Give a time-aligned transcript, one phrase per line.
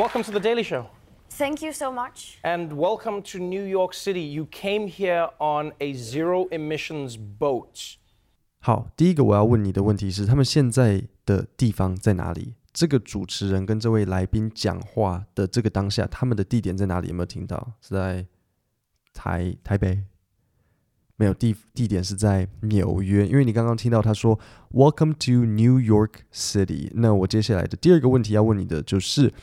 [0.00, 0.86] Welcome to the Daily Show.
[1.28, 2.38] Thank you so much.
[2.42, 4.22] And welcome to New York City.
[4.22, 7.96] You came here on a zero emissions boat.
[8.60, 12.54] 好，第一个我要问你的问题是，他们现在的地方在哪里？
[12.72, 17.08] 这个主持人跟这位来宾讲话的这个当下，他们的地点在哪里？
[17.08, 17.74] 有没有听到？
[17.82, 18.24] 是在
[19.12, 20.04] 台台北？
[21.16, 23.26] 没有，地地点是在纽约。
[23.26, 24.38] 因为你刚刚听到他说
[24.70, 26.90] “Welcome to New York City”。
[26.94, 29.34] 那我接下来的第二个问题要问你的就是。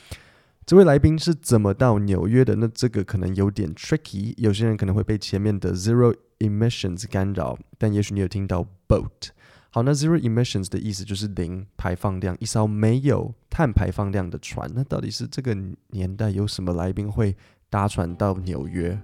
[0.68, 2.54] 这位来宾是怎么到纽约的？
[2.58, 9.30] 那这个可能有点 tricky，有些人可能会被前面的 zero emissions 干扰，但也许你有听到 boat。
[9.70, 14.70] 好，那 zero emissions 的意思就是零排放量，一艘没有碳排放量的船。
[14.76, 15.56] 那到底是这个
[15.92, 17.34] 年代有什么来宾会
[17.70, 19.00] 搭船到纽约？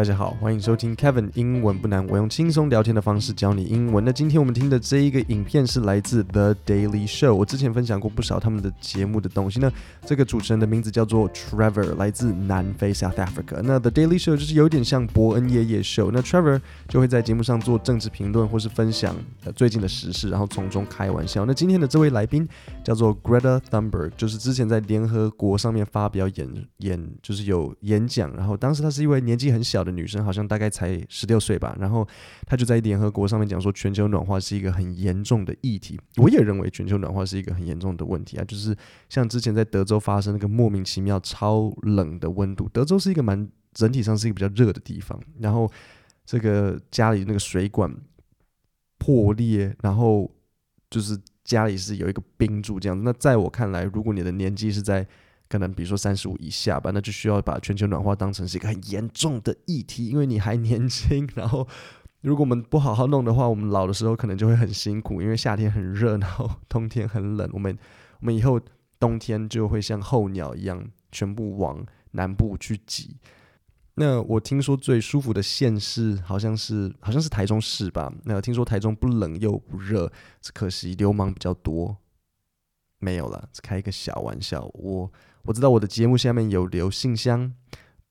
[0.00, 4.02] 大家好，欢迎收听 Kevin 英文不难，我用轻松聊天的方式教你英文。
[4.02, 9.70] 那今天我们听的这一个影片是来自 The Daily Show，我之前分享过不少他们的节目的东西呢。
[10.06, 13.60] 这个主持人的名字叫做 Trevor，来自南非 South Africa。
[13.62, 21.44] 那 The Daily Show 就是有点像伯恩夜夜秀，那 Trevor 就会在节目上做政治评论或是分享呃最近的时事，然后从中开玩笑。
[21.44, 22.48] 那今天的这位来宾
[22.82, 29.89] 叫做 Greta Thunberg，就是之前在联合国上面发表演演就是有演讲，然后当时他是一位年纪很小的。
[29.90, 32.06] 女生好像大概才十六岁吧，然后
[32.46, 36.00] 她就在联合国上面讲说，全球暖化是一个很严重的议题。
[36.16, 38.76] 我也认为全球暖化是一个很严重的问题啊，就是
[39.08, 45.70] 像之前在德州发生那个莫名其妙超冷的温度，德州是一个蛮整体上是一个比较热的地方，然后
[46.24, 47.94] 这个家里那个水管
[48.98, 50.30] 破裂，然后
[50.90, 53.02] 就是家里是有一个冰柱这样子。
[53.04, 55.06] 那在我看来，如果你的年纪是在
[55.50, 61.28] 可能比如说三十五以下吧，那就需要把全球暖化当成是一个很严重的议题，因为你还年轻。
[61.34, 61.66] 然后，
[62.20, 67.50] 如果我们不好好弄的话，我们老的时候可能就会很辛苦，因为夏天很热，然后冬天很冷。
[67.52, 67.76] 我们
[68.20, 68.60] 我们以后
[69.00, 73.16] 冬天就会像候鸟一样，全部往南部去挤。
[73.94, 78.10] 那我听说最舒服的县市好像是好像是台中市吧？
[78.24, 81.96] 那听说台中不冷又不热，只可惜流氓比较多。
[83.00, 84.70] 没有了，只开一个小玩笑。
[84.74, 85.10] 我。
[85.44, 87.54] 我知道我的节目下面有留信箱，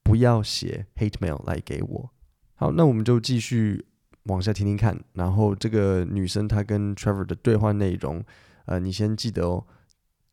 [0.02, 2.10] 不要写 hate mail 来给我。
[2.56, 3.86] 好，那我们就继续
[4.24, 5.00] 往下听听看。
[5.14, 8.26] 然后这个女生她跟 Trevor 的对话内容，
[8.66, 9.64] 呃，你先记得哦。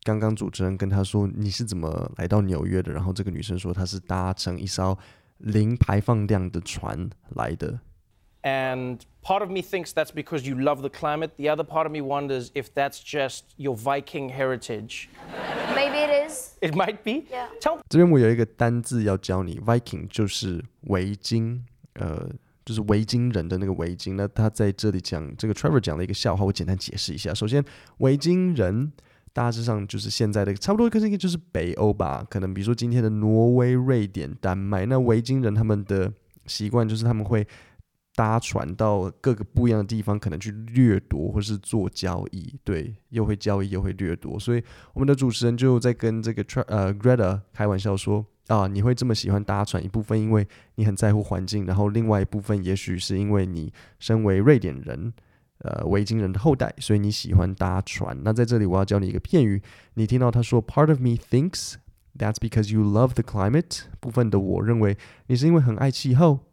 [0.01, 4.97] 刚刚主持人跟她说你是怎么来到纽约的，然后这个女生说她是搭乘一艘
[5.37, 7.79] 零排放量的船来的。
[8.47, 11.31] And part of me thinks that's because you love the climate.
[11.37, 15.09] The other part of me wonders if that's just your Viking heritage.
[15.75, 16.55] Maybe it is.
[16.61, 17.25] It might be.
[17.29, 17.47] Yeah.
[17.59, 21.63] Tell 这边我有一个单字要教你，Viking 就是维京，
[21.95, 22.29] 呃，
[22.63, 24.15] 就是维京人的那个维京。
[24.15, 27.33] 那他在这里讲这个 Trevor 讲了一个笑话，我简单解释一下。
[27.33, 27.61] 首先，
[27.97, 28.93] 维京人
[29.33, 32.25] 大致上就是现在的差不多，可是应该就是北欧吧？
[32.29, 34.85] 可能比如说今天的挪威、瑞典、丹麦。
[34.85, 36.13] 那维京人他们的
[36.45, 37.45] 习惯就是他们会。
[38.17, 44.63] 搭船到各个不一样的地方，可能去掠夺或是做交易，对，又会交易又会掠夺，所以
[44.93, 55.13] 我们的主持人就在跟这个呃 Greta 开玩笑说啊，你会这么喜欢搭船，一部分因为你很在乎环境，然后另外一部分也许是因为你身为瑞典人，
[55.59, 58.17] 呃，维京人的后代，所以你喜欢搭船。
[58.23, 59.61] 那在这里我要教你一个片语，
[59.93, 61.75] 你听到他说 Part of me thinks
[62.17, 66.46] that's because you love the climate，部分的我认为你是因为很爱气候。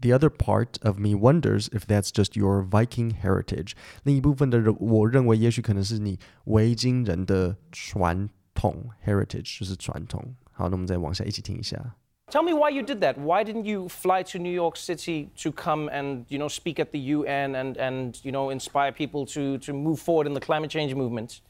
[0.00, 3.72] The other part of me wonders if that's just your Viking heritage。
[4.02, 10.34] 另一部分的人，我认为也许可能是你维京人的传统 heritage，就是传统。
[10.50, 11.94] 好，那我们再往下一起听一下。
[12.30, 13.14] Tell me why you did that.
[13.14, 16.90] Why didn't you fly to New York City to come and you know speak at
[16.90, 20.70] the UN and and you know inspire people to to move forward in the climate
[20.70, 21.42] change movement?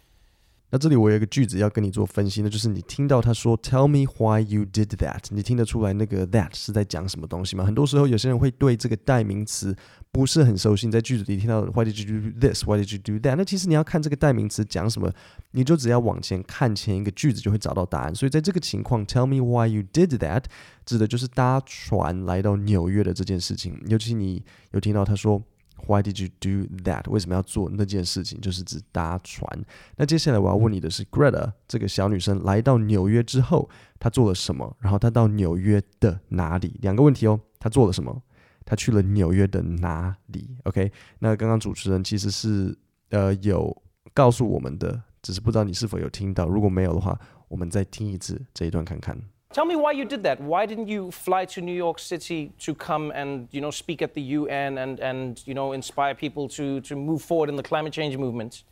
[0.69, 7.63] 那这里我有一个句子要跟你做分析，那就是你听到他说 “Tell me why you did that”，你听得出来那个 “that” 是在讲什么东西吗？
[7.63, 9.73] 很多时候有些人会对这个代名词
[10.11, 12.65] 不是很熟悉，在句子里听到 “Why did you do this?
[12.65, 15.09] Why did you do that?” 那其实你要看这个代名词讲什么，
[15.51, 18.13] 你就只要往前看前一个句子就会找到答案。
[18.13, 20.43] 所以在这个情况，“Tell me why you did that”
[20.85, 23.81] 指的就是搭船来到纽约的这件事情。
[23.87, 25.41] 尤其你有听到他说。
[25.85, 27.09] Why did you do that？
[27.09, 28.41] 为什么要做那件事情？
[28.41, 29.47] 就是指搭船。
[29.95, 33.69] 那接下来我要问你的是，Greta 这个小女生来到纽约之后，
[33.99, 34.75] 她做了什么？
[34.79, 36.77] 然后她到纽约的哪里？
[36.81, 37.39] 两个问题哦。
[37.59, 38.21] 她做了什么？
[38.65, 40.91] 她去了纽约的哪里？OK？
[41.19, 42.77] 那刚刚主持人其实是
[43.09, 43.75] 呃有
[44.13, 46.47] 告诉我们的，只是不知道你是否有听到。
[46.47, 49.17] 如果没有的话，我们再听一次这一段看看。
[49.52, 50.40] Tell me why you did that.
[50.40, 54.14] Why didn't you fly to New York City to come and, you know, speak at
[54.14, 57.92] the UN and, and you know, inspire people to, to move forward in the climate
[57.92, 58.62] change movement?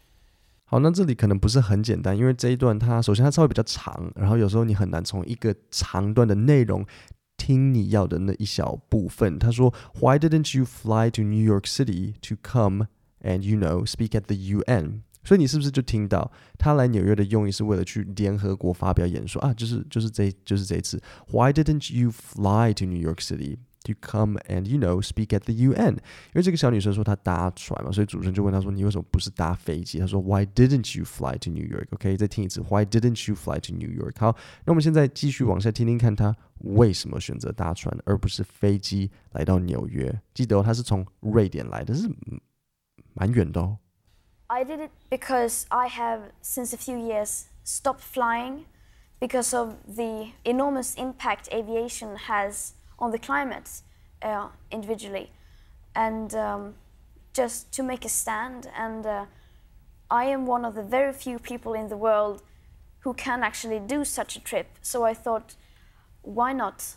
[0.65, 6.87] 好，那这里可能不是很简单，因为这一段它首先它稍微比较长，然后有时候你很难从一个长段的内容
[7.37, 9.39] 听你要的那一小部分。
[9.39, 12.87] 他说，Why didn't you fly to New York City to come
[13.21, 15.03] and you know speak at the UN？
[15.26, 19.54] 所以你是不是就听到他来纽约的用意是为了去联合国发表演说啊？
[19.54, 21.02] 就是就是这就是这一次
[21.32, 30.44] ，Why didn't you fly to New York City？To come and you know speak at the UN，因为这个小女生说她搭船嘛，所以主持人就问她说：“你为什么不是搭飞机？”她说：“Why
[30.44, 34.36] didn't you fly to New York？”OK，再听一次：“Why didn't you fly to New York？” 好，
[34.66, 40.20] 那我们现在继续往下听听看，她为什么选择搭船而不是飞机来到纽约？
[40.34, 42.10] 记得哦，她是从瑞典来的，是
[43.14, 43.78] 蛮远的哦。
[44.50, 48.66] I did it because I have since a few years stopped flying
[49.20, 52.74] because of the enormous impact aviation has.
[52.98, 53.82] On the climate,
[54.22, 55.30] uh, individually,
[55.94, 56.76] and um,
[57.34, 58.70] just to make a stand.
[58.74, 59.26] And uh,
[60.10, 62.42] I am one of the very few people in the world
[63.00, 64.68] who can actually do such a trip.
[64.82, 65.56] So I thought,
[66.22, 66.96] why not?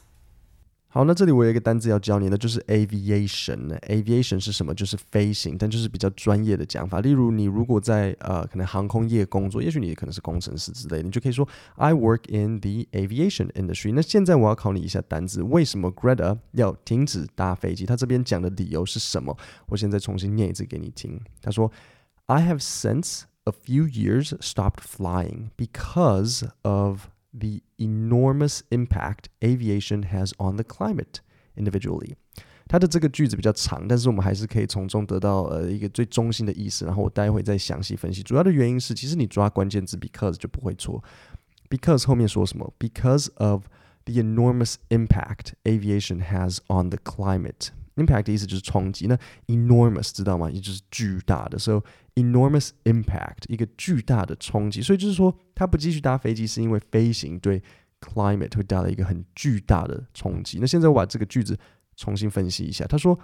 [0.99, 3.69] 好，那这里我有一个单字要教你的，就是 aviation。
[3.83, 4.75] aviation 是什么？
[4.75, 7.01] 就是飞行，但就是比较专业的讲法。
[7.01, 13.93] 例如，你如果在呃可能航空业工作，也许你可能是工程师之类的，你就可以说 I work in the aviation industry。
[13.95, 17.87] 那现在我要考你一下单字，为什么 Greta 要停止搭飞机？
[17.87, 19.39] 他这边讲的理由是什么？
[19.69, 21.21] 我现在重新念一次给你听。
[21.41, 21.71] 他说
[22.27, 30.56] ，I have since a few years stopped flying because of The enormous impact aviation has on
[30.58, 31.20] the climate
[31.56, 32.14] individually。
[32.68, 36.86] 它的这个句子比较长，但是我们还是可以从中得到呃一个最中心的意思。
[36.86, 38.24] 然后我待会再详细分析。
[38.24, 41.04] 主要的原因是，其实你抓关键字 because 就不会错。
[41.70, 42.74] Because 后面说什么？
[42.80, 43.66] Because of
[44.06, 47.70] the enormous impact aviation has on the climate。
[47.98, 49.16] Impact 的意思就是冲击，那
[49.46, 50.50] enormous 知道吗？
[50.50, 51.84] 也就是巨大的，so
[52.16, 57.62] enormous impact 一个巨大的冲击，所以就是说他不继续搭飞机是因为飞行对
[58.02, 60.58] climate 会带来一个很巨大的冲击。
[60.60, 61.56] 那现在我把这个句子
[61.96, 63.20] 重新分析一下，他说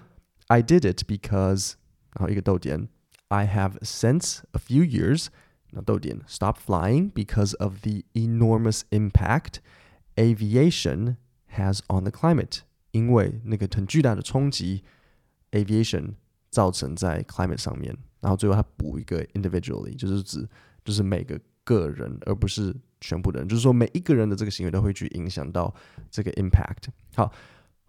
[0.47, 1.73] I did it because
[2.13, 2.87] 然后一个逗点
[3.29, 5.27] I have since a few years
[5.71, 9.55] 那逗点 stop flying because of the enormous impact
[10.15, 11.15] aviation
[11.55, 12.59] has on the climate。
[12.94, 14.82] 因为那个很巨大的冲击
[15.50, 16.14] ，aviation
[16.50, 20.48] 造成在 climate 上面，然后最后他补一个 individually，就是指
[20.84, 25.74] 就是每个个人，而不是全部的人，就是说每一个人的这个行为都会去影响到
[26.10, 26.88] 这个 impact。
[27.14, 27.30] 好。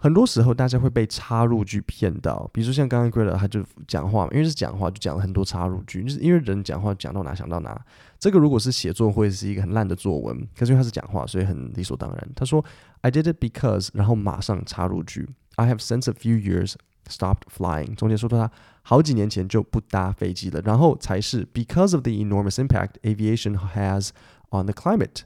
[0.06, 7.84] 很多时候，大家会被插入句骗到，比如说像刚刚 Greta 他就讲话嘛，因为是讲话，就讲了很多插入句，就是因为人讲话讲到哪想到哪。
[8.19, 12.30] 这个如果是写作会是一个很烂的作文，可是因为他是讲话，所以很理所当然。
[12.36, 12.63] 他说
[13.02, 16.75] I did it because，然后马上插入句 I have since a few years
[17.10, 17.96] stopped flying。
[17.96, 18.52] 中间说到他
[18.84, 24.10] 好几年前就不搭飞机了，然后才是 because of the enormous impact aviation has
[24.52, 25.22] on the climate。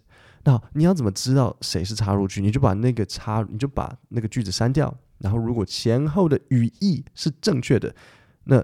[0.50, 2.42] 那你要怎么知道谁是插入句？
[2.42, 4.92] 你就把那个插，你就把那个句子删掉。
[5.20, 7.94] 然后如果前后的语义是正确的，
[8.46, 8.64] 那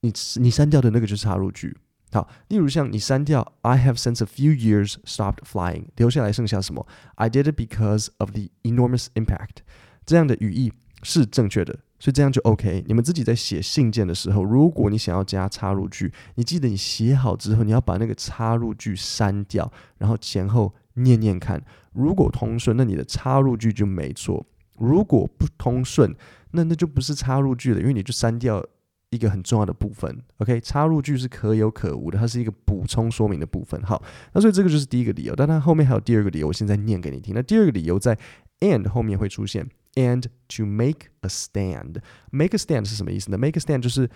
[0.00, 1.76] 你你删掉的那个就是插入句。
[2.10, 6.84] 好，例如像你删掉 I have since a few years stopped flying，留下来剩下什么
[7.14, 9.58] ？I did it because of the enormous impact。
[10.04, 10.72] 这样的语义
[11.04, 12.84] 是正确的，所以这样就 OK。
[12.88, 20.74] 你们自己在写信件的时候，如果你想要加插入句，你记得你写好之后，你要把那个插入句删掉，然后前后。
[21.02, 24.44] 念念看，如果通顺，那你的插入句就没错；
[24.78, 26.14] 如果不通顺，
[26.52, 28.64] 那那就不是插入句了，因为你就删掉
[29.10, 30.22] 一个很重要的部分。
[30.38, 33.80] OK，插入句是可有可无的，它是一个补充说明的部分。
[33.82, 34.02] 好，
[34.32, 37.34] 那所以这个就是第一个理由，但它后面还有第二个理由，我现在念给你听。
[37.34, 38.18] 那第二个理由在
[38.60, 41.96] and 后面会出现，and to make a stand。
[42.30, 44.08] make a stand 是什么意思呢？make a stand 就是。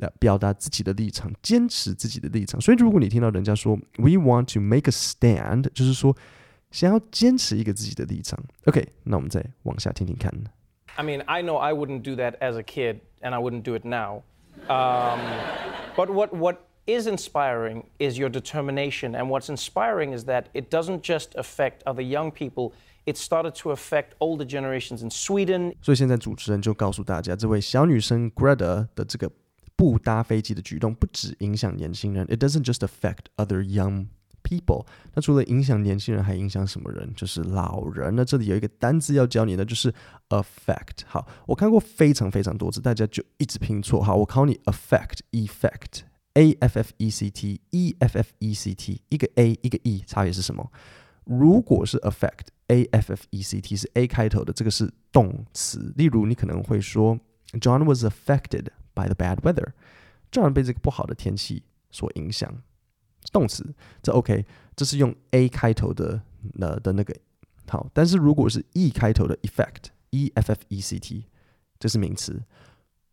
[0.00, 2.60] 呃，表达自己的立场，坚持自己的立场。
[2.60, 6.16] 所以，如果你听到人家说 “We want to make a stand”，就是说
[6.72, 8.42] 想要坚持一个自己的立场。
[8.64, 10.32] OK，那我们再往下听听看。
[10.96, 13.84] I mean, I know I wouldn't do that as a kid, and I wouldn't do it
[13.84, 14.22] now.
[14.68, 15.20] Um,
[15.96, 16.56] but what what
[16.86, 22.02] is inspiring is your determination, and what's inspiring is that it doesn't just affect other
[22.02, 22.72] young people.
[23.06, 25.76] It started to affect older generations in Sweden.
[25.80, 29.30] 所以现在主持人就告诉大家，这位小女生 Greta 的这个。
[29.79, 34.07] 不搭飞机的举动不只影响年轻人，It doesn't just affect other young
[34.43, 34.85] people。
[35.13, 37.13] 那除了影响年轻人，还影响什么人？
[37.15, 38.13] 就是老人。
[38.13, 39.93] 那这里有一个单字要教你的，就是
[40.27, 41.05] affect。
[41.07, 44.03] 好，我看过非常非常多次，大家就一直拼错。
[44.03, 50.69] 好，我考你 affect，effect，a f f e c t，e f f e c t，一个 a 一个 e，差别是什么？
[51.23, 55.93] 如果是 affect，a f f e c t 是 a 开头的，这个是动词。
[55.95, 57.17] 例如，你可能会说
[57.53, 58.65] ，John was affected。
[58.99, 59.71] By the bad weather，
[60.31, 62.53] 这样被这个不好的天气所影响。
[63.31, 66.21] 动词，这 OK，这是用 A 开头的
[66.59, 67.15] 呃的那个
[67.67, 71.25] 好，但是如果是 E 开头的 effect，E F F E C T，
[71.79, 72.41] 这是名词。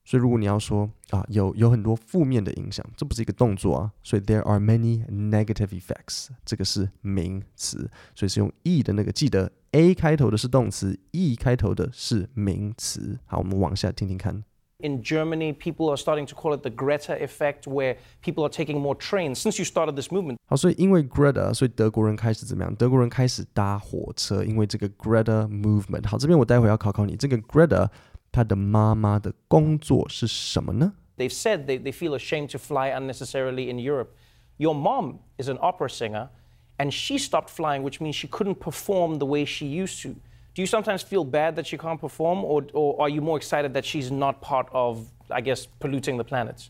[0.08, 3.92] 所以，如果你要说啊，有有很多负面的影响，这不是一个动作啊。
[4.04, 9.10] 所以，there are many negative effects，这个是名词，所以是用 e 的那个。
[9.10, 13.18] 记得 a 开头的是动词，e 开头的是名词。
[13.26, 14.44] 好，我们往下听听看。
[14.79, 18.95] In Germany, people are starting to call it the Greta effect, where people are taking more
[18.95, 19.35] trains.
[19.35, 22.73] Since you started this movement，好，所以因为 Greta，所以德国人开始怎么样？
[22.75, 26.07] 德国人开始搭火车，因为这个 Greta movement。
[26.07, 27.89] 好，这边我待会要考考你，这个 Greta。
[28.33, 30.93] 他的妈妈的工作是什么呢？
[31.17, 34.11] They've said they, they feel ashamed to fly unnecessarily in Europe.
[34.55, 36.29] Your mom is an opera singer,
[36.77, 40.15] and she stopped flying, which means she couldn't perform the way she used to.
[40.55, 43.73] Do you sometimes feel bad that she can't perform, or, or are you more excited
[43.73, 46.69] that she's not part of, I guess, polluting the planet?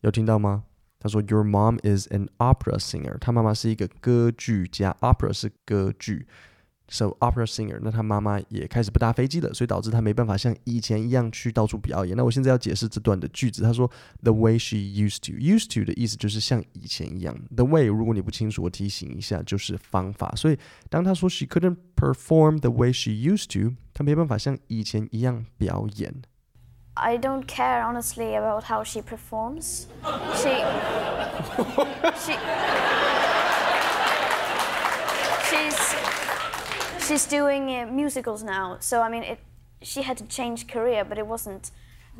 [0.00, 0.64] 有听到吗？
[0.98, 3.16] 他说，Your mom is an opera singer.
[3.18, 6.26] 他妈妈是一个歌剧家，opera 是歌剧。
[6.88, 12.14] So opera singer，那他妈妈也开始不搭飞机了，所以导致他没办法像以前一样去到处表演。
[12.14, 13.62] 那我现在要解释这段的句子。
[13.62, 13.90] 他说，
[14.22, 17.34] The way she used to，used to 的意思就是像以前一样。
[17.56, 20.34] The way，如果你不清楚，我提醒一下，就是方法。
[20.36, 20.58] 所以
[20.90, 26.14] 当他说 she couldn't perform the way she used to，他没办法像以前一样表演。
[26.96, 29.86] I don't care honestly about how she performs.
[30.36, 30.62] She,
[32.18, 32.36] she.
[35.48, 36.07] She's
[37.28, 39.38] doing uh, musicals now, so I mean, it,
[39.82, 41.70] she had to change career, but it wasn't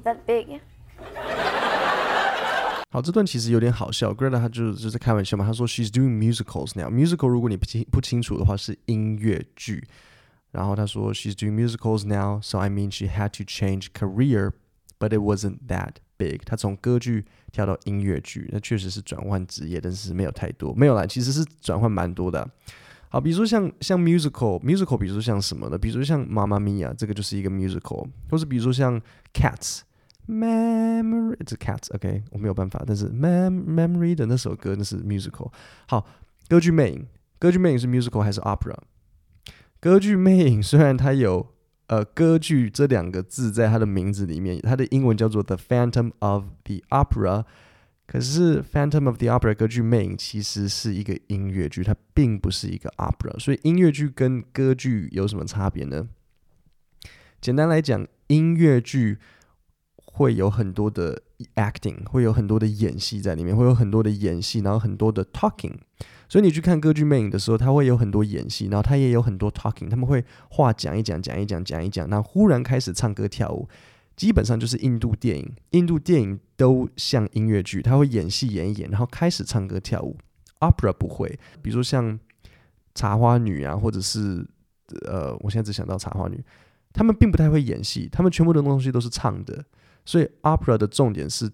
[0.04, 0.60] that big.
[2.90, 4.12] 好，这段其实有点好笑。
[4.12, 9.84] Greta 她就就在开玩笑嘛，她说 She's doing musicals now。musical 如果你不清不清楚的话是音乐剧，
[10.52, 14.52] 然后她说 She's doing musicals now, so I mean she had to change career,
[15.00, 16.42] but it wasn't that big。
[16.44, 22.48] 她从歌剧跳到音乐剧，那确实是转换职业，但是没有太多，没有啦，其实是转换蛮多的。
[23.11, 29.01] 好，比如说像像 musical，musical，比如说像什么的，比如说像《妈妈咪呀》，这个就是一个 musical，或是比如说像
[29.33, 35.51] Cats，Memory，这 Cats，OK，我没有办法，但是 Mem Memory 的那首歌那是 musical。
[35.87, 36.05] 好，
[36.47, 37.07] 歌剧魅影，
[37.39, 38.77] 歌剧魅影是 musical 还是 opera？
[39.79, 41.47] 歌剧魅影虽然它有
[41.87, 47.45] 呃歌剧这两个字在它的名字里面，它的英文叫做 The Phantom of the Opera。
[48.11, 56.09] 可是《Phantom of the Opera》歌剧魅影其实是一个音乐剧，它并不是一个 opera，所以音乐剧跟歌剧有什么差别呢？
[57.39, 59.19] 简单来讲，音乐剧
[59.95, 61.21] 会有很多的
[61.53, 65.75] acting，会有很多的演戏在里面，会有很多的演戏，然后很多的 talking。
[66.27, 73.69] 所以你去看歌剧魅影的时候，它会有很多演戏，然后它也有很多 talking，他们会话讲一讲，讲一讲，讲一讲，然后忽然开始唱歌跳舞。
[74.19, 80.17] 基本上就是印度电影，印度电影都像音乐剧，他会演戏演一演，然后开始唱歌跳舞。
[80.59, 82.19] Opera 不会，比如说像
[82.93, 84.45] 茶花女啊，或者是
[85.07, 86.43] 呃，我现在只想到茶花女，
[86.91, 89.63] 他们并不太会演戏，他们全部的东西都是唱的。
[90.03, 91.49] 所以 Opera 的重点是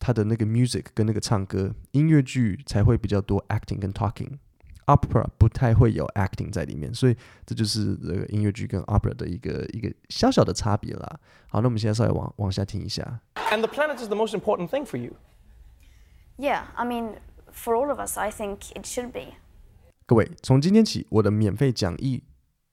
[0.00, 4.32] 它的那个 music 跟那个唱歌，音乐剧才会比较多 acting 跟 talking。
[4.88, 11.20] Opera 不太会有 acting 在里面，所以这就是这个音乐剧跟 opera 的一个一个小小的差别啦。
[11.50, 13.20] 好，那我们现在稍微往往下听一下。
[13.50, 15.16] And the planet is the most important thing for you.
[16.38, 17.16] Yeah, I mean,
[17.52, 19.34] for all of us, I think it should be.
[20.06, 22.22] 各位，从今天起，我的免费讲义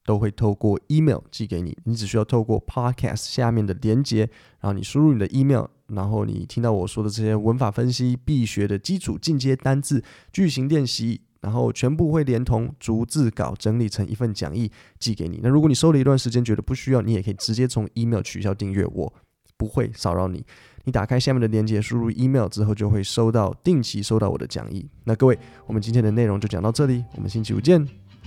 [0.06, 4.20] 都会透过 email 寄给你，你只需要透过 podcast 下面的连接，
[4.60, 11.20] 然后你输入你的 email，然后你听到我说的这些文法分析、必学的基础进阶单字、句型练习。
[11.46, 15.38] 然后全部会连同逐字稿整理成一份讲义寄给你。
[15.40, 19.12] 那如果你收了一段时间觉得不需要，你也可以直接从 email 取消订阅，我
[19.56, 20.44] 不会骚扰你。
[20.82, 24.84] 你打开下面的链接，输入 email 之后就会收到定期收到我的讲义。
[25.04, 27.86] 那各位，我们今天的内容就讲到这里，我们星期五见，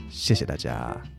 [0.10, 1.19] 谢谢大家。